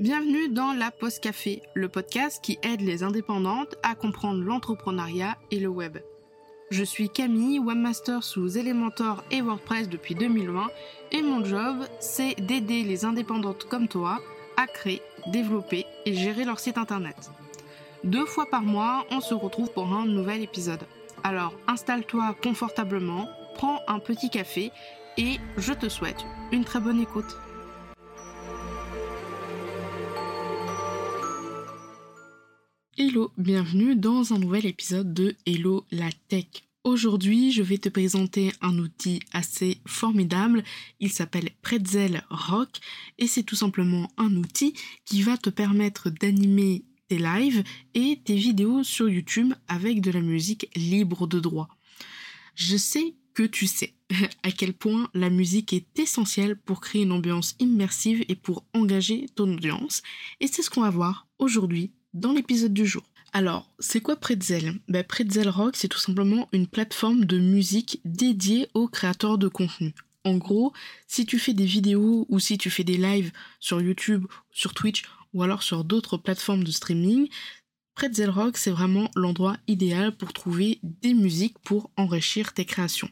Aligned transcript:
Bienvenue 0.00 0.48
dans 0.48 0.74
La 0.74 0.92
Pause 0.92 1.18
Café, 1.18 1.60
le 1.74 1.88
podcast 1.88 2.38
qui 2.40 2.56
aide 2.62 2.82
les 2.82 3.02
indépendantes 3.02 3.74
à 3.82 3.96
comprendre 3.96 4.44
l'entrepreneuriat 4.44 5.36
et 5.50 5.58
le 5.58 5.66
web. 5.66 5.98
Je 6.70 6.84
suis 6.84 7.10
Camille, 7.10 7.58
webmaster 7.58 8.22
sous 8.22 8.56
Elementor 8.56 9.24
et 9.32 9.40
WordPress 9.40 9.88
depuis 9.88 10.14
2020 10.14 10.68
et 11.10 11.22
mon 11.22 11.44
job, 11.44 11.78
c'est 11.98 12.36
d'aider 12.40 12.84
les 12.84 13.04
indépendantes 13.04 13.64
comme 13.64 13.88
toi 13.88 14.20
à 14.56 14.68
créer, 14.68 15.02
développer 15.32 15.84
et 16.06 16.14
gérer 16.14 16.44
leur 16.44 16.60
site 16.60 16.78
internet. 16.78 17.32
Deux 18.04 18.24
fois 18.24 18.46
par 18.46 18.62
mois, 18.62 19.04
on 19.10 19.20
se 19.20 19.34
retrouve 19.34 19.72
pour 19.72 19.92
un 19.92 20.06
nouvel 20.06 20.42
épisode. 20.42 20.86
Alors 21.24 21.54
installe-toi 21.66 22.36
confortablement, 22.40 23.28
prends 23.56 23.80
un 23.88 23.98
petit 23.98 24.30
café 24.30 24.70
et 25.16 25.38
je 25.56 25.72
te 25.72 25.88
souhaite 25.88 26.24
une 26.52 26.64
très 26.64 26.78
bonne 26.78 27.00
écoute. 27.00 27.36
Bienvenue 33.36 33.96
dans 33.96 34.32
un 34.32 34.38
nouvel 34.38 34.66
épisode 34.66 35.12
de 35.12 35.34
Hello 35.44 35.84
la 35.90 36.08
Tech. 36.28 36.46
Aujourd'hui, 36.84 37.50
je 37.50 37.62
vais 37.62 37.78
te 37.78 37.88
présenter 37.88 38.52
un 38.60 38.78
outil 38.78 39.20
assez 39.32 39.78
formidable. 39.86 40.62
Il 41.00 41.10
s'appelle 41.10 41.50
Pretzel 41.62 42.22
Rock 42.30 42.68
et 43.18 43.26
c'est 43.26 43.42
tout 43.42 43.56
simplement 43.56 44.08
un 44.18 44.36
outil 44.36 44.74
qui 45.04 45.22
va 45.22 45.36
te 45.36 45.50
permettre 45.50 46.10
d'animer 46.10 46.84
tes 47.08 47.18
lives 47.18 47.64
et 47.94 48.20
tes 48.24 48.36
vidéos 48.36 48.84
sur 48.84 49.08
YouTube 49.08 49.52
avec 49.66 50.00
de 50.00 50.12
la 50.12 50.20
musique 50.20 50.68
libre 50.76 51.26
de 51.26 51.40
droit. 51.40 51.68
Je 52.54 52.76
sais 52.76 53.16
que 53.34 53.42
tu 53.42 53.66
sais 53.66 53.94
à 54.44 54.52
quel 54.52 54.74
point 54.74 55.10
la 55.14 55.30
musique 55.30 55.72
est 55.72 55.98
essentielle 55.98 56.56
pour 56.56 56.80
créer 56.80 57.02
une 57.02 57.12
ambiance 57.12 57.56
immersive 57.58 58.24
et 58.28 58.36
pour 58.36 58.64
engager 58.74 59.26
ton 59.34 59.52
audience. 59.52 60.02
Et 60.40 60.46
c'est 60.46 60.62
ce 60.62 60.70
qu'on 60.70 60.82
va 60.82 60.90
voir 60.90 61.26
aujourd'hui 61.38 61.90
dans 62.14 62.32
l'épisode 62.32 62.72
du 62.72 62.86
jour. 62.86 63.02
Alors, 63.32 63.70
c'est 63.78 64.00
quoi 64.00 64.16
Pretzel? 64.16 64.74
Ben, 64.88 65.04
Pretzel 65.04 65.48
Rock, 65.48 65.76
c'est 65.76 65.88
tout 65.88 65.98
simplement 65.98 66.48
une 66.52 66.66
plateforme 66.66 67.24
de 67.24 67.38
musique 67.38 68.00
dédiée 68.04 68.68
aux 68.74 68.88
créateurs 68.88 69.38
de 69.38 69.48
contenu. 69.48 69.94
En 70.24 70.36
gros, 70.36 70.72
si 71.06 71.26
tu 71.26 71.38
fais 71.38 71.54
des 71.54 71.66
vidéos 71.66 72.26
ou 72.28 72.38
si 72.38 72.58
tu 72.58 72.70
fais 72.70 72.84
des 72.84 72.96
lives 72.96 73.32
sur 73.60 73.80
YouTube, 73.80 74.26
sur 74.50 74.74
Twitch 74.74 75.04
ou 75.34 75.42
alors 75.42 75.62
sur 75.62 75.84
d'autres 75.84 76.16
plateformes 76.16 76.64
de 76.64 76.70
streaming, 76.70 77.28
Pretzel 77.98 78.30
Rock, 78.30 78.56
c'est 78.58 78.70
vraiment 78.70 79.10
l'endroit 79.16 79.56
idéal 79.66 80.16
pour 80.16 80.32
trouver 80.32 80.78
des 80.84 81.14
musiques 81.14 81.58
pour 81.64 81.90
enrichir 81.96 82.54
tes 82.54 82.64
créations. 82.64 83.10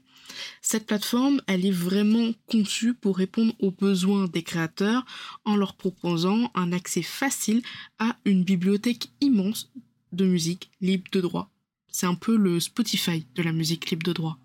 Cette 0.62 0.86
plateforme, 0.86 1.42
elle 1.48 1.66
est 1.66 1.72
vraiment 1.72 2.30
conçue 2.46 2.94
pour 2.94 3.16
répondre 3.16 3.52
aux 3.58 3.72
besoins 3.72 4.28
des 4.28 4.44
créateurs 4.44 5.04
en 5.44 5.56
leur 5.56 5.74
proposant 5.74 6.52
un 6.54 6.70
accès 6.70 7.02
facile 7.02 7.62
à 7.98 8.16
une 8.24 8.44
bibliothèque 8.44 9.08
immense 9.20 9.72
de 10.12 10.24
musique 10.24 10.70
libre 10.80 11.10
de 11.10 11.20
droit. 11.20 11.50
C'est 11.88 12.06
un 12.06 12.14
peu 12.14 12.36
le 12.36 12.60
Spotify 12.60 13.26
de 13.34 13.42
la 13.42 13.50
musique 13.50 13.90
libre 13.90 14.06
de 14.06 14.12
droit. 14.12 14.38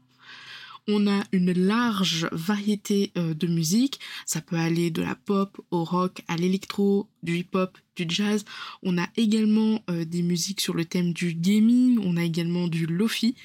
On 0.88 1.08
a 1.08 1.24
une 1.32 1.54
large 1.54 2.28
variété 2.32 3.12
euh, 3.18 3.34
de 3.34 3.48
musique. 3.48 4.00
Ça 4.26 4.42
peut 4.42 4.56
aller 4.56 4.90
de 4.90 5.02
la 5.02 5.16
pop 5.16 5.60
au 5.72 5.84
rock, 5.84 6.24
à 6.28 6.38
l'électro, 6.38 7.08
du 7.24 7.38
hip-hop, 7.38 7.78
du 7.96 8.06
jazz. 8.08 8.46
On 8.84 8.98
a 8.98 9.08
également 9.16 9.84
euh, 9.90 10.06
des 10.06 10.24
musiques 10.24 10.62
sur 10.62 10.74
le 10.74 10.86
thème 10.86 11.14
du 11.14 11.34
gaming. 11.34 12.00
On 12.04 12.18
a 12.18 12.24
également 12.24 12.68
du 12.68 12.86
lofi 12.86 13.36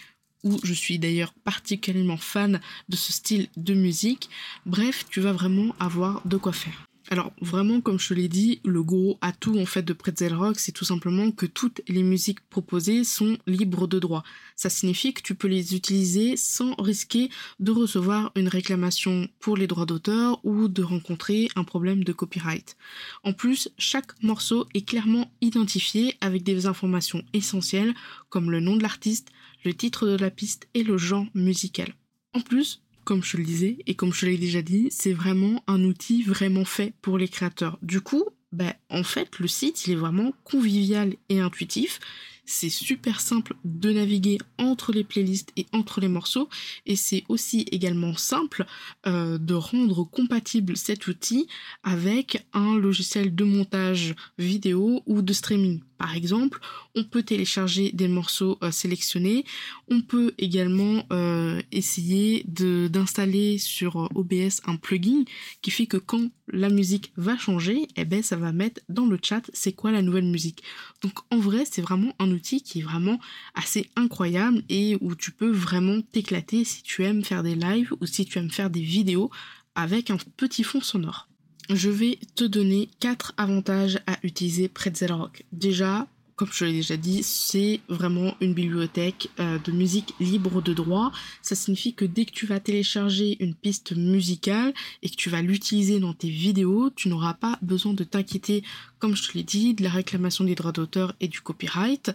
où 0.44 0.58
je 0.62 0.72
suis 0.72 0.98
d'ailleurs 0.98 1.34
particulièrement 1.44 2.16
fan 2.16 2.60
de 2.88 2.96
ce 2.96 3.12
style 3.12 3.48
de 3.56 3.74
musique. 3.74 4.30
Bref, 4.64 5.04
tu 5.10 5.20
vas 5.20 5.32
vraiment 5.32 5.74
avoir 5.80 6.22
de 6.26 6.36
quoi 6.36 6.52
faire. 6.52 6.86
Alors 7.08 7.32
vraiment, 7.40 7.80
comme 7.80 8.00
je 8.00 8.08
te 8.08 8.14
l'ai 8.14 8.26
dit, 8.26 8.60
le 8.64 8.82
gros 8.82 9.16
atout 9.20 9.56
en 9.60 9.66
fait 9.66 9.82
de 9.82 9.92
Pretzel 9.92 10.34
Rock, 10.34 10.58
c'est 10.58 10.72
tout 10.72 10.84
simplement 10.84 11.30
que 11.30 11.46
toutes 11.46 11.80
les 11.86 12.02
musiques 12.02 12.40
proposées 12.48 13.04
sont 13.04 13.38
libres 13.46 13.86
de 13.86 14.00
droit. 14.00 14.24
Ça 14.56 14.70
signifie 14.70 15.14
que 15.14 15.22
tu 15.22 15.36
peux 15.36 15.46
les 15.46 15.76
utiliser 15.76 16.36
sans 16.36 16.74
risquer 16.74 17.30
de 17.60 17.70
recevoir 17.70 18.32
une 18.34 18.48
réclamation 18.48 19.28
pour 19.38 19.56
les 19.56 19.68
droits 19.68 19.86
d'auteur 19.86 20.40
ou 20.44 20.66
de 20.66 20.82
rencontrer 20.82 21.48
un 21.54 21.62
problème 21.62 22.02
de 22.02 22.12
copyright. 22.12 22.76
En 23.22 23.32
plus, 23.32 23.68
chaque 23.78 24.20
morceau 24.24 24.66
est 24.74 24.86
clairement 24.86 25.30
identifié 25.40 26.16
avec 26.20 26.42
des 26.42 26.66
informations 26.66 27.22
essentielles 27.32 27.94
comme 28.30 28.50
le 28.50 28.58
nom 28.58 28.76
de 28.76 28.82
l'artiste, 28.82 29.28
le 29.64 29.74
titre 29.74 30.08
de 30.08 30.16
la 30.16 30.30
piste 30.30 30.68
et 30.74 30.82
le 30.82 30.98
genre 30.98 31.26
musical. 31.34 31.94
En 32.32 32.40
plus, 32.40 32.82
comme 33.06 33.22
je 33.22 33.36
le 33.36 33.44
disais 33.44 33.78
et 33.86 33.94
comme 33.94 34.12
je 34.12 34.26
l'ai 34.26 34.36
déjà 34.36 34.60
dit, 34.60 34.88
c'est 34.90 35.12
vraiment 35.12 35.62
un 35.68 35.82
outil 35.84 36.22
vraiment 36.24 36.64
fait 36.64 36.92
pour 37.00 37.16
les 37.16 37.28
créateurs. 37.28 37.78
Du 37.80 38.00
coup, 38.00 38.24
ben, 38.52 38.74
en 38.90 39.04
fait, 39.04 39.38
le 39.38 39.46
site, 39.46 39.86
il 39.86 39.92
est 39.92 39.96
vraiment 39.96 40.32
convivial 40.44 41.14
et 41.28 41.40
intuitif. 41.40 42.00
C'est 42.48 42.70
super 42.70 43.20
simple 43.20 43.56
de 43.64 43.92
naviguer 43.92 44.38
entre 44.56 44.92
les 44.92 45.02
playlists 45.02 45.52
et 45.56 45.66
entre 45.72 46.00
les 46.00 46.08
morceaux. 46.08 46.48
Et 46.86 46.94
c'est 46.94 47.24
aussi 47.28 47.66
également 47.72 48.16
simple 48.16 48.64
euh, 49.06 49.36
de 49.36 49.54
rendre 49.54 50.04
compatible 50.04 50.76
cet 50.76 51.08
outil 51.08 51.48
avec 51.82 52.46
un 52.52 52.78
logiciel 52.78 53.34
de 53.34 53.44
montage 53.44 54.14
vidéo 54.38 55.02
ou 55.06 55.22
de 55.22 55.32
streaming. 55.32 55.80
Par 55.98 56.14
exemple, 56.14 56.60
on 56.94 57.04
peut 57.04 57.22
télécharger 57.22 57.90
des 57.92 58.08
morceaux 58.08 58.58
euh, 58.62 58.70
sélectionnés. 58.70 59.44
On 59.88 60.02
peut 60.02 60.34
également 60.38 61.04
euh, 61.12 61.60
essayer 61.72 62.44
d'installer 62.46 63.58
sur 63.58 64.08
OBS 64.14 64.60
un 64.66 64.76
plugin 64.76 65.24
qui 65.62 65.70
fait 65.70 65.86
que 65.86 65.96
quand 65.96 66.30
la 66.48 66.68
musique 66.68 67.12
va 67.16 67.36
changer, 67.36 67.88
eh 67.96 68.04
ben 68.04 68.22
ça 68.22 68.36
va 68.36 68.52
mettre 68.52 68.80
dans 68.88 69.06
le 69.06 69.18
chat 69.20 69.42
c'est 69.52 69.72
quoi 69.72 69.90
la 69.90 70.02
nouvelle 70.02 70.26
musique. 70.26 70.62
Donc 71.02 71.14
en 71.30 71.38
vrai, 71.38 71.64
c'est 71.68 71.82
vraiment 71.82 72.14
un 72.18 72.30
outil 72.30 72.35
qui 72.40 72.80
est 72.80 72.82
vraiment 72.82 73.18
assez 73.54 73.90
incroyable 73.96 74.62
et 74.68 74.96
où 75.00 75.14
tu 75.14 75.30
peux 75.30 75.50
vraiment 75.50 76.00
t'éclater 76.12 76.64
si 76.64 76.82
tu 76.82 77.04
aimes 77.04 77.24
faire 77.24 77.42
des 77.42 77.54
lives 77.54 77.92
ou 78.00 78.06
si 78.06 78.24
tu 78.24 78.38
aimes 78.38 78.50
faire 78.50 78.70
des 78.70 78.80
vidéos 78.82 79.30
avec 79.74 80.10
un 80.10 80.16
petit 80.36 80.64
fond 80.64 80.80
sonore 80.80 81.28
je 81.70 81.90
vais 81.90 82.18
te 82.34 82.44
donner 82.44 82.88
quatre 83.00 83.34
avantages 83.36 83.98
à 84.06 84.18
utiliser 84.22 84.68
Pretzel 84.68 85.12
Rock. 85.12 85.44
Déjà, 85.52 86.06
comme 86.36 86.52
je 86.52 86.66
l'ai 86.66 86.72
déjà 86.72 86.98
dit, 86.98 87.22
c'est 87.22 87.80
vraiment 87.88 88.36
une 88.42 88.52
bibliothèque 88.52 89.30
euh, 89.40 89.58
de 89.58 89.72
musique 89.72 90.14
libre 90.20 90.60
de 90.60 90.74
droit. 90.74 91.10
Ça 91.40 91.54
signifie 91.54 91.94
que 91.94 92.04
dès 92.04 92.26
que 92.26 92.32
tu 92.32 92.44
vas 92.44 92.60
télécharger 92.60 93.38
une 93.42 93.54
piste 93.54 93.96
musicale 93.96 94.74
et 95.02 95.08
que 95.08 95.16
tu 95.16 95.30
vas 95.30 95.40
l'utiliser 95.40 95.98
dans 95.98 96.12
tes 96.12 96.28
vidéos, 96.28 96.90
tu 96.94 97.08
n'auras 97.08 97.32
pas 97.32 97.58
besoin 97.62 97.94
de 97.94 98.04
t'inquiéter, 98.04 98.62
comme 98.98 99.16
je 99.16 99.26
te 99.26 99.36
l'ai 99.36 99.44
dit, 99.44 99.72
de 99.72 99.82
la 99.82 99.88
réclamation 99.88 100.44
des 100.44 100.54
droits 100.54 100.72
d'auteur 100.72 101.14
et 101.20 101.28
du 101.28 101.40
copyright. 101.40 102.12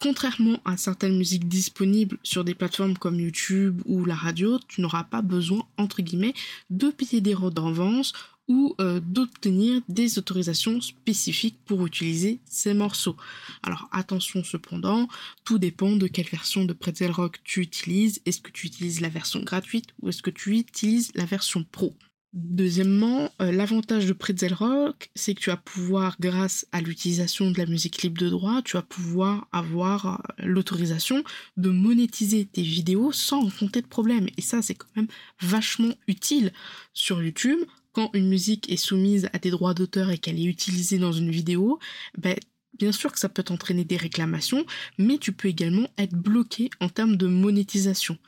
Contrairement 0.00 0.58
à 0.64 0.78
certaines 0.78 1.18
musiques 1.18 1.46
disponibles 1.46 2.16
sur 2.22 2.44
des 2.44 2.54
plateformes 2.54 2.96
comme 2.96 3.20
YouTube 3.20 3.82
ou 3.84 4.06
la 4.06 4.14
radio, 4.14 4.58
tu 4.68 4.80
n'auras 4.80 5.04
pas 5.04 5.20
besoin, 5.20 5.66
entre 5.76 6.00
guillemets, 6.00 6.34
de 6.70 6.88
payer 6.88 7.20
des 7.20 7.34
redevances 7.34 8.14
ou 8.50 8.74
euh, 8.80 8.98
d'obtenir 8.98 9.80
des 9.88 10.18
autorisations 10.18 10.80
spécifiques 10.80 11.60
pour 11.64 11.86
utiliser 11.86 12.40
ces 12.46 12.74
morceaux. 12.74 13.16
Alors 13.62 13.88
attention 13.92 14.42
cependant, 14.42 15.06
tout 15.44 15.60
dépend 15.60 15.94
de 15.94 16.08
quelle 16.08 16.26
version 16.26 16.64
de 16.64 16.72
Pretzel 16.72 17.12
Rock 17.12 17.38
tu 17.44 17.60
utilises. 17.60 18.20
Est-ce 18.26 18.40
que 18.40 18.50
tu 18.50 18.66
utilises 18.66 19.00
la 19.00 19.08
version 19.08 19.40
gratuite 19.44 19.94
ou 20.02 20.08
est-ce 20.08 20.20
que 20.20 20.30
tu 20.30 20.58
utilises 20.58 21.12
la 21.14 21.26
version 21.26 21.62
pro? 21.62 21.94
Deuxièmement, 22.32 23.32
euh, 23.40 23.52
l'avantage 23.52 24.06
de 24.06 24.12
Pretzel 24.12 24.54
Rock, 24.54 25.10
c'est 25.14 25.34
que 25.34 25.40
tu 25.40 25.50
vas 25.50 25.56
pouvoir, 25.56 26.16
grâce 26.20 26.66
à 26.72 26.80
l'utilisation 26.80 27.52
de 27.52 27.58
la 27.58 27.66
musique 27.66 28.02
libre 28.02 28.20
de 28.20 28.28
droit, 28.28 28.62
tu 28.62 28.76
vas 28.76 28.82
pouvoir 28.82 29.48
avoir 29.52 30.06
euh, 30.06 30.16
l'autorisation 30.38 31.22
de 31.56 31.70
monétiser 31.70 32.46
tes 32.46 32.62
vidéos 32.62 33.12
sans 33.12 33.42
rencontrer 33.42 33.82
de 33.82 33.88
problème. 33.88 34.26
Et 34.36 34.42
ça, 34.42 34.62
c'est 34.62 34.76
quand 34.76 34.94
même 34.96 35.08
vachement 35.40 35.92
utile 36.06 36.52
sur 36.94 37.22
YouTube 37.22 37.58
quand 37.92 38.10
une 38.14 38.28
musique 38.28 38.70
est 38.70 38.76
soumise 38.76 39.28
à 39.32 39.38
des 39.38 39.50
droits 39.50 39.74
d'auteur 39.74 40.10
et 40.10 40.18
qu'elle 40.18 40.38
est 40.38 40.44
utilisée 40.44 40.98
dans 40.98 41.12
une 41.12 41.30
vidéo, 41.30 41.78
ben, 42.16 42.36
bien 42.78 42.92
sûr 42.92 43.12
que 43.12 43.18
ça 43.18 43.28
peut 43.28 43.44
entraîner 43.50 43.84
des 43.84 43.96
réclamations, 43.96 44.64
mais 44.98 45.18
tu 45.18 45.32
peux 45.32 45.48
également 45.48 45.88
être 45.98 46.14
bloqué 46.14 46.70
en 46.80 46.88
termes 46.88 47.16
de 47.16 47.26
monétisation. 47.26 48.18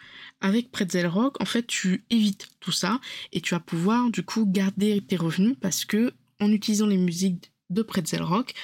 Avec 0.40 0.70
Pretzel 0.70 1.06
Rock, 1.06 1.40
en 1.40 1.44
fait, 1.44 1.66
tu 1.66 2.04
évites 2.10 2.48
tout 2.60 2.72
ça 2.72 3.00
et 3.32 3.40
tu 3.40 3.54
vas 3.54 3.60
pouvoir 3.60 4.10
du 4.10 4.22
coup 4.22 4.46
garder 4.46 5.00
tes 5.00 5.16
revenus 5.16 5.56
parce 5.60 5.84
que 5.84 6.12
en 6.40 6.50
utilisant 6.50 6.86
les 6.86 6.98
musiques 6.98 7.52
de 7.70 7.82
Pretzel 7.82 8.22
Rock, 8.22 8.54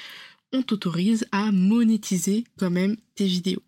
on 0.52 0.62
t'autorise 0.62 1.26
à 1.32 1.52
monétiser 1.52 2.44
quand 2.58 2.70
même 2.70 2.96
tes 3.14 3.26
vidéos. 3.26 3.62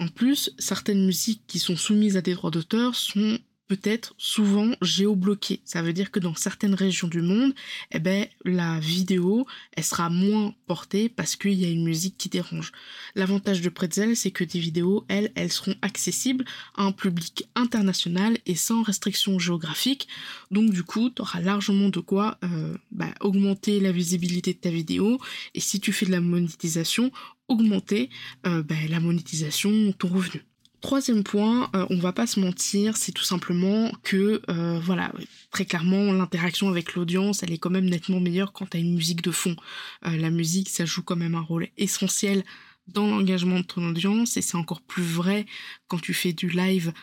En 0.00 0.08
plus, 0.08 0.50
certaines 0.58 1.04
musiques 1.04 1.42
qui 1.46 1.58
sont 1.58 1.76
soumises 1.76 2.16
à 2.16 2.22
des 2.22 2.34
droits 2.34 2.50
d'auteur 2.50 2.94
sont 2.94 3.38
peut-être 3.70 4.14
souvent 4.18 4.72
géobloqué. 4.82 5.60
Ça 5.64 5.80
veut 5.80 5.92
dire 5.92 6.10
que 6.10 6.18
dans 6.18 6.34
certaines 6.34 6.74
régions 6.74 7.06
du 7.06 7.22
monde, 7.22 7.52
eh 7.92 8.00
ben, 8.00 8.26
la 8.44 8.80
vidéo, 8.80 9.46
elle 9.76 9.84
sera 9.84 10.10
moins 10.10 10.54
portée 10.66 11.08
parce 11.08 11.36
qu'il 11.36 11.52
y 11.52 11.64
a 11.64 11.68
une 11.68 11.84
musique 11.84 12.16
qui 12.18 12.28
dérange. 12.28 12.72
L'avantage 13.14 13.60
de 13.60 13.68
Pretzel, 13.68 14.16
c'est 14.16 14.32
que 14.32 14.42
tes 14.42 14.58
vidéos, 14.58 15.04
elles, 15.06 15.30
elles 15.36 15.52
seront 15.52 15.76
accessibles 15.82 16.44
à 16.74 16.82
un 16.82 16.90
public 16.90 17.48
international 17.54 18.38
et 18.44 18.56
sans 18.56 18.82
restriction 18.82 19.38
géographique. 19.38 20.08
Donc 20.50 20.70
du 20.70 20.82
coup, 20.82 21.10
tu 21.10 21.22
auras 21.22 21.40
largement 21.40 21.90
de 21.90 22.00
quoi 22.00 22.38
euh, 22.42 22.76
bah, 22.90 23.14
augmenter 23.20 23.78
la 23.78 23.92
visibilité 23.92 24.52
de 24.52 24.58
ta 24.58 24.70
vidéo. 24.70 25.20
Et 25.54 25.60
si 25.60 25.78
tu 25.78 25.92
fais 25.92 26.06
de 26.06 26.10
la 26.10 26.20
monétisation, 26.20 27.12
augmenter 27.50 28.08
euh, 28.46 28.62
bah, 28.62 28.74
la 28.88 29.00
monétisation, 29.00 29.92
ton 29.92 30.08
revenu. 30.08 30.42
Troisième 30.80 31.22
point, 31.22 31.68
euh, 31.76 31.84
on 31.90 31.98
va 31.98 32.12
pas 32.12 32.26
se 32.26 32.40
mentir, 32.40 32.96
c'est 32.96 33.12
tout 33.12 33.24
simplement 33.24 33.92
que, 34.02 34.40
euh, 34.48 34.80
voilà, 34.82 35.12
très 35.50 35.66
clairement, 35.66 36.10
l'interaction 36.10 36.70
avec 36.70 36.94
l'audience, 36.94 37.42
elle 37.42 37.52
est 37.52 37.58
quand 37.58 37.68
même 37.68 37.90
nettement 37.90 38.18
meilleure 38.18 38.54
quand 38.54 38.70
tu 38.70 38.78
as 38.78 38.80
une 38.80 38.94
musique 38.94 39.20
de 39.20 39.30
fond. 39.30 39.56
La 40.02 40.30
musique, 40.30 40.70
ça 40.70 40.86
joue 40.86 41.02
quand 41.02 41.16
même 41.16 41.34
un 41.34 41.42
rôle 41.42 41.68
essentiel 41.76 42.44
dans 42.86 43.06
l'engagement 43.06 43.60
de 43.60 43.64
ton 43.64 43.86
audience 43.90 44.38
et 44.38 44.42
c'est 44.42 44.56
encore 44.56 44.80
plus 44.80 45.02
vrai 45.02 45.44
quand 45.86 46.00
tu 46.00 46.14
fais 46.14 46.32
du 46.32 46.48
live 46.48 46.94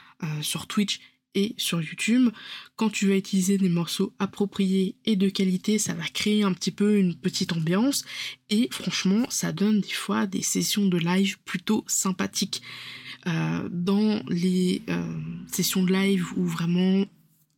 sur 0.41 0.65
Twitch 0.65 0.99
et 1.35 1.53
sur 1.57 1.81
YouTube. 1.81 2.29
Quand 2.75 2.89
tu 2.89 3.07
vas 3.07 3.15
utiliser 3.15 3.57
des 3.57 3.69
morceaux 3.69 4.13
appropriés 4.19 4.95
et 5.05 5.15
de 5.15 5.29
qualité, 5.29 5.77
ça 5.77 5.93
va 5.93 6.03
créer 6.03 6.43
un 6.43 6.53
petit 6.53 6.71
peu 6.71 6.97
une 6.97 7.15
petite 7.15 7.53
ambiance 7.53 8.05
et 8.49 8.69
franchement, 8.71 9.25
ça 9.29 9.51
donne 9.51 9.81
des 9.81 9.89
fois 9.89 10.25
des 10.25 10.41
sessions 10.41 10.85
de 10.87 10.97
live 10.97 11.37
plutôt 11.45 11.83
sympathiques. 11.87 12.61
Euh, 13.27 13.67
dans 13.69 14.21
les 14.29 14.83
euh, 14.89 15.19
sessions 15.51 15.83
de 15.83 15.91
live 15.91 16.27
où 16.37 16.45
vraiment 16.45 17.03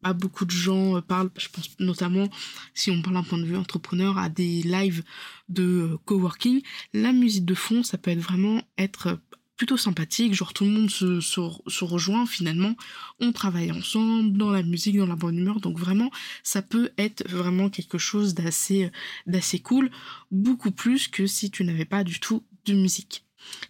pas 0.01 0.13
beaucoup 0.13 0.45
de 0.45 0.51
gens 0.51 0.95
euh, 0.95 1.01
parlent, 1.01 1.30
je 1.38 1.48
pense 1.50 1.69
notamment 1.80 2.27
si 2.74 2.89
on 2.89 3.01
parle 3.01 3.16
d'un 3.16 3.24
point 3.24 3.38
de 3.38 3.45
vue 3.45 3.57
entrepreneur 3.57 4.18
à 4.18 4.30
des 4.30 4.63
lives 4.63 5.04
de 5.48 5.98
coworking, 6.06 6.62
la 6.94 7.12
musique 7.12 7.45
de 7.45 7.54
fond 7.54 7.83
ça 7.83 7.98
peut 7.98 8.10
être 8.10 8.19
vraiment 8.19 8.63
être 8.77 9.19
plutôt 9.59 9.75
sympathique, 9.75 10.33
genre 10.33 10.53
tout 10.53 10.63
le 10.63 10.69
monde 10.69 10.89
se, 10.89 11.19
se, 11.19 11.83
rejoint 11.83 12.25
finalement, 12.25 12.75
on 13.19 13.33
travaille 13.33 13.73
ensemble 13.73 14.38
dans 14.38 14.51
la 14.51 14.63
musique, 14.63 14.97
dans 14.97 15.06
la 15.06 15.17
bonne 15.17 15.38
humeur, 15.38 15.59
donc 15.59 15.77
vraiment 15.77 16.09
ça 16.44 16.61
peut 16.61 16.91
être 16.97 17.27
vraiment 17.29 17.69
quelque 17.69 17.97
chose 17.97 18.33
d'assez 18.33 18.89
d'assez 19.27 19.59
cool, 19.59 19.91
beaucoup 20.31 20.71
plus 20.71 21.09
que 21.09 21.27
si 21.27 21.51
tu 21.51 21.65
n'avais 21.65 21.83
pas 21.83 22.06
du 22.06 22.21
tout 22.21 22.41
de 22.67 22.73
musique. 22.73 23.25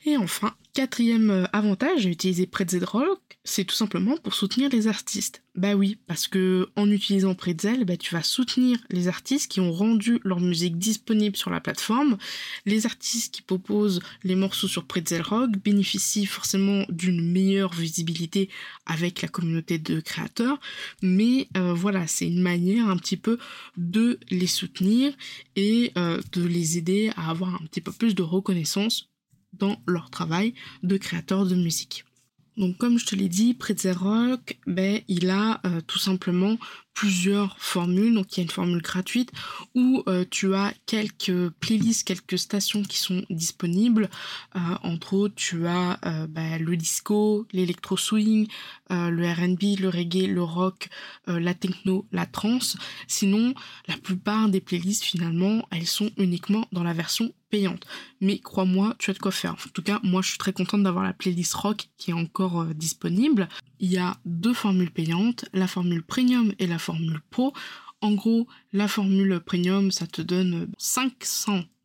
Et 0.06 0.15
enfin, 0.15 0.53
quatrième 0.75 1.31
euh, 1.31 1.45
avantage 1.53 2.06
utiliser 2.06 2.45
Pretzel 2.45 2.86
Rock, 2.86 3.28
c'est 3.45 3.63
tout 3.63 3.75
simplement 3.75 4.18
pour 4.18 4.33
soutenir 4.33 4.69
les 4.69 4.88
artistes. 4.88 5.44
Bah 5.56 5.74
oui, 5.74 5.97
parce 6.07 6.27
que 6.27 6.69
en 6.75 6.89
utilisant 6.91 7.36
Pretzel, 7.36 7.86
bah 7.86 7.97
tu 7.97 8.13
vas 8.13 8.21
soutenir 8.21 8.77
les 8.89 9.07
artistes 9.07 9.50
qui 9.50 9.59
ont 9.59 9.71
rendu 9.71 10.19
leur 10.24 10.39
musique 10.39 10.77
disponible 10.77 11.36
sur 11.38 11.50
la 11.50 11.62
plateforme. 11.62 12.18
Les 12.65 12.86
artistes 12.86 13.33
qui 13.33 13.41
proposent 13.41 14.01
les 14.24 14.36
morceaux 14.36 14.68
sur 14.68 14.86
Pretzel 14.86 15.21
Rock 15.21 15.51
bénéficient 15.63 16.25
forcément 16.25 16.86
d'une 16.89 17.31
meilleure 17.31 17.74
visibilité 17.74 18.50
avec 18.86 19.21
la 19.21 19.30
communauté 19.30 19.80
de 19.80 20.00
créateurs, 20.01 20.59
mais 21.01 21.47
euh, 21.57 21.74
voilà, 21.74 22.07
c'est 22.07 22.27
une 22.27 22.41
manière 22.41 22.89
un 22.89 22.97
petit 22.97 23.18
peu 23.18 23.38
de 23.77 24.19
les 24.30 24.47
soutenir 24.47 25.13
et 25.56 25.91
euh, 25.97 26.21
de 26.33 26.44
les 26.44 26.77
aider 26.77 27.12
à 27.15 27.30
avoir 27.30 27.56
un 27.56 27.65
petit 27.65 27.81
peu 27.81 27.91
plus 27.91 28.15
de 28.15 28.24
reconnaissance 28.24 29.09
dans 29.53 29.81
leur 29.88 30.09
travail 30.09 30.53
de 30.83 30.97
créateur 30.97 31.45
de 31.45 31.56
musique. 31.56 32.06
Donc 32.59 32.77
comme 32.77 33.00
je 33.00 33.06
te 33.06 33.15
l'ai 33.15 33.29
dit, 33.29 33.53
Pretzel 33.53 33.95
Rock, 33.95 34.59
ben, 34.67 35.00
il 35.07 35.29
a 35.29 35.61
euh, 35.65 35.79
tout 35.88 35.97
simplement 35.97 36.57
plusieurs 36.94 37.57
formules. 37.57 38.13
Donc 38.13 38.35
il 38.35 38.38
y 38.38 38.41
a 38.41 38.44
une 38.44 38.50
formule 38.50 38.81
gratuite 38.81 39.31
où 39.75 40.03
euh, 40.07 40.25
tu 40.29 40.53
as 40.53 40.73
quelques 40.85 41.51
playlists, 41.61 42.06
quelques 42.06 42.38
stations 42.38 42.83
qui 42.83 42.97
sont 42.97 43.23
disponibles. 43.29 44.09
Euh, 44.57 44.59
entre 44.83 45.13
autres, 45.13 45.35
tu 45.35 45.67
as 45.67 46.00
ben, 46.27 46.61
le 46.61 46.75
disco, 46.75 47.47
l'électro 47.53 47.95
swing, 47.95 48.47
le 48.89 49.31
R&B, 49.31 49.79
le 49.79 49.88
reggae, 49.88 50.27
le 50.27 50.44
rock, 50.44 50.89
la 51.27 51.53
techno, 51.53 52.05
la 52.12 52.25
trance. 52.25 52.75
Sinon, 53.07 53.53
la 53.88 53.95
plupart 53.95 54.50
des 54.50 54.59
playlists 54.59 55.05
finalement, 55.05 55.65
elles 55.71 55.88
sont 55.88 56.12
uniquement 56.17 56.67
dans 56.73 56.83
la 56.83 56.94
version 56.94 57.31
payante. 57.50 57.86
Mais 58.22 58.40
crois-moi, 58.40 58.96
tu 59.00 59.12
as 59.12 59.13
de 59.13 59.19
quoi 59.19 59.31
faire. 59.31 59.54
En 59.54 59.69
tout 59.74 59.81
cas, 59.81 60.00
moi 60.04 60.22
je 60.22 60.30
suis 60.30 60.38
très 60.38 60.54
contente 60.54 60.84
d'avoir 60.84 61.04
la 61.04 61.13
playlist 61.13 61.54
rock 61.54 61.90
qui 61.98 62.12
est 62.12 62.13
encore 62.13 62.62
euh, 62.62 62.74
disponible. 62.74 63.50
Il 63.80 63.92
y 63.92 63.98
a 63.98 64.18
deux 64.25 64.54
formules 64.54 64.92
payantes, 64.92 65.46
la 65.54 65.68
formule 65.68 66.04
premium 66.04 66.54
et 66.60 66.68
la 66.68 66.80
formule 66.80 67.22
pro. 67.30 67.54
En 68.01 68.13
gros, 68.13 68.48
la 68.72 68.88
formule 68.88 69.40
premium, 69.42 69.92
ça 69.92 70.07
te 70.07 70.22
donne 70.22 70.69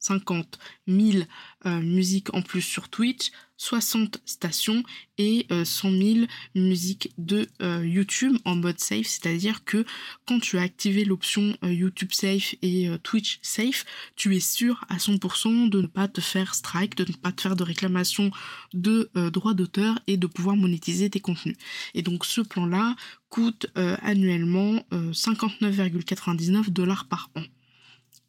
550 0.04 0.58
000 0.86 1.24
euh, 1.66 1.80
musiques 1.80 2.34
en 2.34 2.42
plus 2.42 2.60
sur 2.60 2.88
Twitch, 2.88 3.30
60 3.56 4.20
stations 4.26 4.82
et 5.16 5.46
100 5.48 5.88
euh, 5.88 6.14
000 6.14 6.26
musiques 6.54 7.12
de 7.18 7.48
euh, 7.62 7.86
YouTube 7.86 8.36
en 8.44 8.56
mode 8.56 8.80
safe, 8.80 9.06
c'est-à-dire 9.06 9.64
que 9.64 9.86
quand 10.26 10.40
tu 10.40 10.58
as 10.58 10.62
activé 10.62 11.04
l'option 11.04 11.56
YouTube 11.62 12.10
Safe 12.12 12.54
et 12.62 12.88
Twitch 13.02 13.38
Safe, 13.42 13.84
tu 14.16 14.34
es 14.36 14.40
sûr 14.40 14.84
à 14.88 14.96
100% 14.96 15.68
de 15.70 15.82
ne 15.82 15.86
pas 15.86 16.08
te 16.08 16.20
faire 16.20 16.54
strike, 16.54 16.96
de 16.96 17.04
ne 17.10 17.16
pas 17.16 17.32
te 17.32 17.40
faire 17.40 17.56
de 17.56 17.62
réclamation 17.62 18.30
de 18.72 19.10
droits 19.30 19.54
d'auteur 19.54 19.98
et 20.06 20.16
de 20.16 20.26
pouvoir 20.26 20.56
monétiser 20.56 21.08
tes 21.08 21.20
contenus. 21.20 21.56
Et 21.94 22.02
donc 22.02 22.24
ce 22.24 22.40
plan-là 22.40 22.96
coûte 23.28 23.66
annuellement 23.74 24.84
59,99 24.90 26.70
dollars 26.70 27.06
par 27.08 27.30
an. 27.36 27.44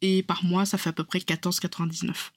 Et 0.02 0.22
par 0.22 0.44
mois, 0.44 0.66
ça 0.66 0.78
fait 0.78 0.90
à 0.90 0.92
peu 0.92 1.04
près 1.04 1.18
14,99. 1.18 2.30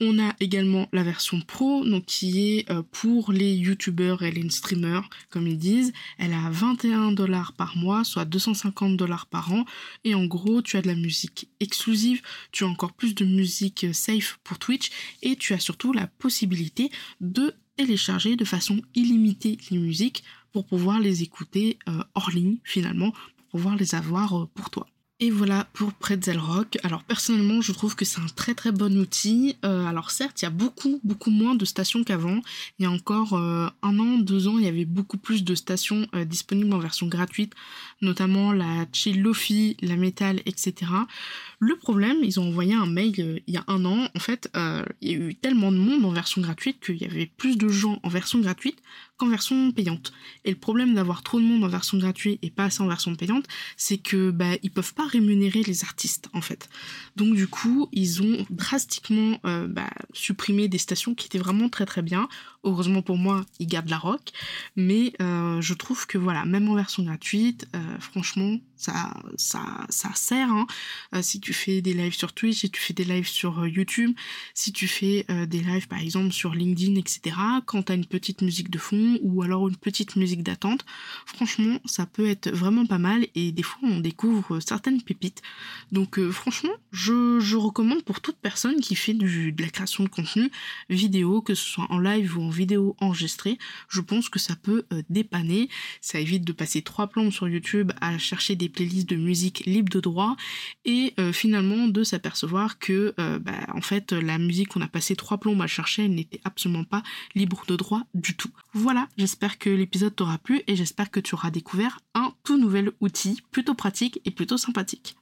On 0.00 0.18
a 0.18 0.34
également 0.40 0.88
la 0.92 1.04
version 1.04 1.40
pro, 1.40 1.84
donc 1.84 2.06
qui 2.06 2.48
est 2.48 2.70
euh, 2.70 2.82
pour 2.90 3.32
les 3.32 3.54
youtubeurs 3.54 4.22
et 4.22 4.32
les 4.32 4.48
streamers, 4.50 5.08
comme 5.30 5.46
ils 5.46 5.58
disent. 5.58 5.92
Elle 6.18 6.32
a 6.32 6.50
21 6.50 7.12
dollars 7.12 7.52
par 7.52 7.76
mois, 7.76 8.02
soit 8.02 8.24
250 8.24 8.96
dollars 8.96 9.26
par 9.26 9.52
an. 9.52 9.64
Et 10.02 10.14
en 10.14 10.26
gros, 10.26 10.62
tu 10.62 10.76
as 10.76 10.82
de 10.82 10.88
la 10.88 10.96
musique 10.96 11.48
exclusive, 11.60 12.22
tu 12.50 12.64
as 12.64 12.66
encore 12.66 12.92
plus 12.92 13.14
de 13.14 13.24
musique 13.24 13.84
euh, 13.84 13.92
safe 13.92 14.38
pour 14.42 14.58
Twitch 14.58 14.90
et 15.22 15.36
tu 15.36 15.54
as 15.54 15.60
surtout 15.60 15.92
la 15.92 16.06
possibilité 16.06 16.90
de 17.20 17.54
télécharger 17.76 18.36
de 18.36 18.44
façon 18.44 18.80
illimitée 18.94 19.58
les 19.70 19.78
musiques 19.78 20.24
pour 20.52 20.66
pouvoir 20.66 21.00
les 21.00 21.22
écouter 21.22 21.78
euh, 21.88 22.02
hors 22.14 22.30
ligne 22.30 22.58
finalement, 22.64 23.10
pour 23.10 23.46
pouvoir 23.50 23.76
les 23.76 23.94
avoir 23.94 24.48
pour 24.48 24.70
toi. 24.70 24.86
Et 25.20 25.30
voilà 25.30 25.68
pour 25.74 25.92
Pretzel 25.92 26.38
Rock. 26.38 26.76
Alors 26.82 27.04
personnellement, 27.04 27.60
je 27.60 27.70
trouve 27.70 27.94
que 27.94 28.04
c'est 28.04 28.20
un 28.20 28.26
très 28.34 28.52
très 28.52 28.72
bon 28.72 28.98
outil. 28.98 29.56
Euh, 29.64 29.86
alors 29.86 30.10
certes, 30.10 30.42
il 30.42 30.44
y 30.44 30.48
a 30.48 30.50
beaucoup 30.50 31.00
beaucoup 31.04 31.30
moins 31.30 31.54
de 31.54 31.64
stations 31.64 32.02
qu'avant. 32.02 32.40
Il 32.80 32.82
y 32.82 32.86
a 32.86 32.90
encore 32.90 33.34
euh, 33.34 33.68
un 33.82 33.98
an, 34.00 34.18
deux 34.18 34.48
ans, 34.48 34.58
il 34.58 34.64
y 34.64 34.68
avait 34.68 34.84
beaucoup 34.84 35.16
plus 35.16 35.44
de 35.44 35.54
stations 35.54 36.08
euh, 36.16 36.24
disponibles 36.24 36.74
en 36.74 36.80
version 36.80 37.06
gratuite, 37.06 37.52
notamment 38.02 38.52
la 38.52 38.86
Chill 38.92 39.22
Lofi, 39.22 39.76
la 39.82 39.94
Metal, 39.94 40.40
etc. 40.46 40.74
Le 41.60 41.76
problème, 41.76 42.16
ils 42.24 42.40
ont 42.40 42.48
envoyé 42.48 42.74
un 42.74 42.86
mail 42.86 43.40
il 43.46 43.54
y 43.54 43.56
a 43.56 43.64
un 43.68 43.84
an. 43.84 44.08
En 44.16 44.20
fait, 44.20 44.50
il 45.00 45.12
y 45.12 45.14
a 45.14 45.16
eu 45.16 45.36
tellement 45.36 45.70
de 45.70 45.78
monde 45.78 46.04
en 46.04 46.10
version 46.10 46.42
gratuite 46.42 46.80
qu'il 46.84 46.96
y 46.96 47.04
avait 47.04 47.26
plus 47.26 47.56
de 47.56 47.68
gens 47.68 48.00
en 48.02 48.08
version 48.08 48.40
gratuite 48.40 48.82
qu'en 49.16 49.28
version 49.28 49.70
payante. 49.72 50.12
Et 50.44 50.50
le 50.50 50.56
problème 50.56 50.94
d'avoir 50.94 51.22
trop 51.22 51.38
de 51.38 51.44
monde 51.44 51.64
en 51.64 51.68
version 51.68 51.98
gratuite 51.98 52.38
et 52.42 52.50
pas 52.50 52.64
assez 52.64 52.82
en 52.82 52.88
version 52.88 53.14
payante, 53.14 53.46
c'est 53.76 53.98
que 53.98 54.30
bah, 54.30 54.56
ils 54.62 54.70
peuvent 54.70 54.94
pas 54.94 55.06
rémunérer 55.06 55.62
les 55.62 55.84
artistes 55.84 56.28
en 56.32 56.40
fait. 56.40 56.68
Donc 57.16 57.34
du 57.34 57.46
coup, 57.46 57.88
ils 57.92 58.22
ont 58.22 58.46
drastiquement 58.50 59.38
euh, 59.44 59.68
bah, 59.68 59.90
supprimé 60.12 60.68
des 60.68 60.78
stations 60.78 61.14
qui 61.14 61.26
étaient 61.26 61.38
vraiment 61.38 61.68
très 61.68 61.86
très 61.86 62.02
bien. 62.02 62.28
Heureusement 62.64 63.02
pour 63.02 63.16
moi, 63.16 63.44
ils 63.58 63.66
gardent 63.66 63.90
la 63.90 63.98
rock, 63.98 64.32
mais 64.76 65.12
euh, 65.20 65.60
je 65.60 65.74
trouve 65.74 66.06
que 66.06 66.18
voilà, 66.18 66.44
même 66.44 66.68
en 66.68 66.74
version 66.74 67.02
gratuite, 67.04 67.66
euh, 67.76 67.98
franchement, 68.00 68.58
ça, 68.84 69.14
ça, 69.36 69.86
ça 69.88 70.10
sert. 70.14 70.50
Hein. 70.50 70.66
Euh, 71.14 71.22
si 71.22 71.40
tu 71.40 71.52
fais 71.52 71.80
des 71.80 71.94
lives 71.94 72.14
sur 72.14 72.32
Twitch, 72.32 72.58
si 72.58 72.70
tu 72.70 72.80
fais 72.80 72.92
des 72.92 73.04
lives 73.04 73.28
sur 73.28 73.60
euh, 73.60 73.68
YouTube, 73.68 74.12
si 74.52 74.72
tu 74.72 74.86
fais 74.86 75.24
euh, 75.30 75.46
des 75.46 75.60
lives 75.60 75.88
par 75.88 76.00
exemple 76.00 76.32
sur 76.32 76.54
LinkedIn, 76.54 76.96
etc. 76.96 77.36
Quand 77.64 77.84
tu 77.84 77.92
as 77.92 77.94
une 77.94 78.04
petite 78.04 78.42
musique 78.42 78.70
de 78.70 78.78
fond 78.78 79.18
ou 79.22 79.42
alors 79.42 79.68
une 79.68 79.76
petite 79.76 80.16
musique 80.16 80.42
d'attente, 80.42 80.84
franchement, 81.24 81.78
ça 81.86 82.04
peut 82.04 82.26
être 82.26 82.50
vraiment 82.50 82.84
pas 82.84 82.98
mal 82.98 83.26
et 83.34 83.52
des 83.52 83.62
fois 83.62 83.88
on 83.88 84.00
découvre 84.00 84.60
certaines 84.60 85.00
pépites. 85.00 85.40
Donc 85.92 86.20
franchement, 86.30 86.74
je, 86.92 87.54
recommande 87.54 88.02
pour 88.02 88.20
toute 88.20 88.36
personne 88.36 88.80
qui 88.80 88.96
fait 88.96 89.14
du, 89.14 89.52
de 89.52 89.62
la 89.62 89.70
création 89.70 90.04
de 90.04 90.08
contenu 90.08 90.50
vidéo, 90.90 91.40
que 91.40 91.54
ce 91.54 91.64
soit 91.64 91.86
en 91.88 91.98
live 91.98 92.36
ou 92.36 92.42
en 92.42 92.50
vidéo 92.50 92.96
enregistrée, 93.00 93.58
je 93.88 94.00
pense 94.00 94.28
que 94.28 94.38
ça 94.38 94.56
peut 94.56 94.84
dépanner. 95.08 95.68
Ça 96.00 96.18
évite 96.18 96.44
de 96.44 96.52
passer 96.52 96.82
trois 96.82 97.06
plombes 97.06 97.30
sur 97.30 97.48
YouTube 97.48 97.92
à 98.00 98.18
chercher 98.18 98.56
des 98.56 98.68
playlists 98.74 99.08
de 99.08 99.16
musique 99.16 99.64
libre 99.66 99.90
de 99.90 100.00
droit 100.00 100.36
et 100.84 101.14
euh, 101.18 101.32
finalement 101.32 101.88
de 101.88 102.04
s'apercevoir 102.04 102.78
que 102.78 103.14
bah, 103.16 103.52
en 103.72 103.80
fait 103.80 104.12
la 104.12 104.38
musique 104.38 104.68
qu'on 104.68 104.80
a 104.80 104.88
passé 104.88 105.16
trois 105.16 105.38
plombes 105.38 105.62
à 105.62 105.66
chercher 105.66 106.08
n'était 106.08 106.40
absolument 106.44 106.84
pas 106.84 107.02
libre 107.34 107.64
de 107.68 107.76
droit 107.76 108.02
du 108.14 108.36
tout. 108.36 108.50
Voilà, 108.72 109.08
j'espère 109.16 109.58
que 109.58 109.70
l'épisode 109.70 110.14
t'aura 110.14 110.38
plu 110.38 110.62
et 110.66 110.76
j'espère 110.76 111.10
que 111.10 111.20
tu 111.20 111.34
auras 111.34 111.50
découvert 111.50 112.00
un 112.14 112.32
tout 112.44 112.58
nouvel 112.58 112.90
outil 113.00 113.42
plutôt 113.50 113.74
pratique 113.74 114.20
et 114.24 114.30
plutôt 114.30 114.56
sympathique. 114.56 115.16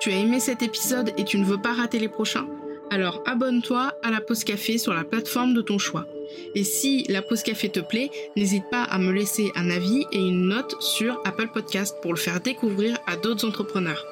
Tu 0.00 0.10
as 0.10 0.16
aimé 0.16 0.40
cet 0.40 0.62
épisode 0.62 1.12
et 1.16 1.24
tu 1.24 1.38
ne 1.38 1.44
veux 1.44 1.60
pas 1.60 1.72
rater 1.72 1.98
les 1.98 2.08
prochains? 2.08 2.46
Alors 2.90 3.22
abonne-toi 3.26 3.92
à 4.02 4.10
la 4.10 4.20
pause 4.20 4.44
café 4.44 4.78
sur 4.78 4.92
la 4.92 5.04
plateforme 5.04 5.54
de 5.54 5.62
ton 5.62 5.78
choix. 5.78 6.06
Et 6.54 6.64
si 6.64 7.04
la 7.08 7.22
pause 7.22 7.42
café 7.42 7.68
te 7.68 7.80
plaît, 7.80 8.10
n'hésite 8.36 8.64
pas 8.70 8.82
à 8.82 8.98
me 8.98 9.12
laisser 9.12 9.50
un 9.56 9.70
avis 9.70 10.04
et 10.12 10.18
une 10.18 10.48
note 10.48 10.80
sur 10.80 11.20
Apple 11.24 11.48
Podcast 11.52 11.96
pour 12.02 12.12
le 12.12 12.18
faire 12.18 12.40
découvrir 12.40 12.98
à 13.06 13.16
d'autres 13.16 13.46
entrepreneurs. 13.46 14.04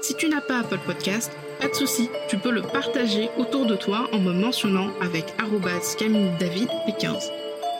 Si 0.00 0.14
tu 0.14 0.28
n'as 0.28 0.40
pas 0.40 0.60
Apple 0.60 0.80
Podcast, 0.84 1.32
pas 1.60 1.68
de 1.68 1.74
souci, 1.74 2.10
tu 2.28 2.36
peux 2.36 2.50
le 2.50 2.62
partager 2.62 3.30
autour 3.38 3.64
de 3.64 3.74
toi 3.74 4.08
en 4.12 4.18
me 4.18 4.32
mentionnant 4.32 4.90
avec 5.00 5.34
Camille 5.98 6.30
David 6.38 6.68
et 6.88 6.92
15. 7.00 7.30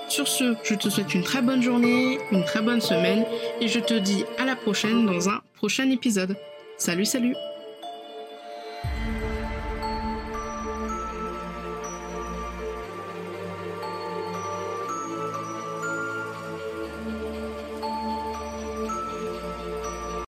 Sur 0.09 0.29
ce, 0.29 0.55
je 0.62 0.75
te 0.75 0.88
souhaite 0.88 1.14
une 1.14 1.23
très 1.23 1.43
bonne 1.43 1.62
journée, 1.62 2.19
une 2.31 2.45
très 2.45 2.62
bonne 2.62 2.81
semaine 2.81 3.25
et 3.61 3.69
je 3.69 3.81
te 3.81 3.95
dis 3.95 4.25
à 4.38 4.45
la 4.45 4.57
prochaine 4.57 5.07
dans 5.07 5.29
un 5.29 5.41
prochain 5.55 5.91
épisode. 5.91 6.37
Salut 6.79 7.05
salut 7.05 7.35